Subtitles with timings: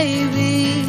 [0.00, 0.82] baby.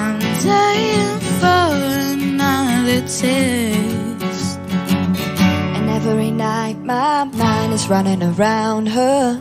[0.00, 0.18] I'm
[0.50, 1.68] dying for
[2.16, 4.58] another taste.
[5.76, 9.38] And every night my mind is running around her.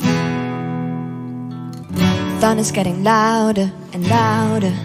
[2.42, 4.76] Thunder's getting louder and louder.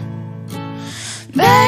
[1.35, 1.62] Baby,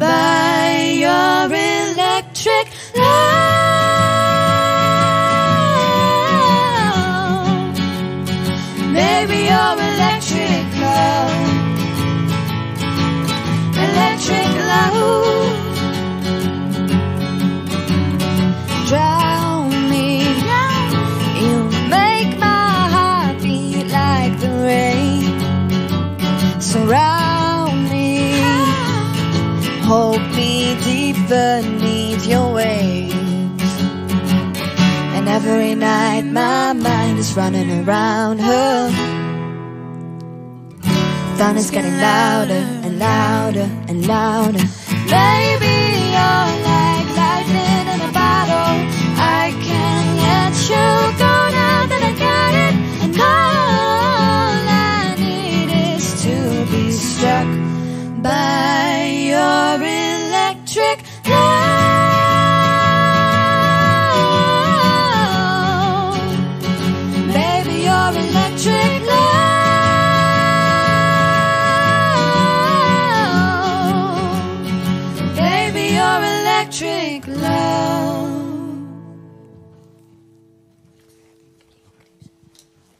[0.00, 3.20] by your electric love.
[8.98, 11.34] Maybe your electric love.
[13.86, 15.20] Electric love.
[18.88, 20.06] drown me.
[21.40, 21.56] You
[21.88, 25.22] make my heart beat like the rain.
[26.60, 27.19] Surround
[29.90, 33.74] hold me deep beneath your waves.
[35.16, 38.76] And every night my mind is running around her.
[41.38, 44.64] Thunder's getting louder and louder and louder.
[45.18, 45.74] Maybe
[46.14, 48.74] you're like lightning in a bottle.
[49.42, 50.86] I can't let you
[51.24, 52.74] go now that I got it.
[53.04, 56.34] And all I need is to
[56.72, 57.48] be struck
[58.22, 59.59] by your
[60.76, 61.40] electric love.
[67.34, 69.26] Baby, you're electric love.
[75.36, 78.29] Baby, you're electric love.